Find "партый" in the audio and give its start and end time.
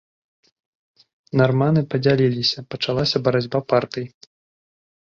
3.77-4.05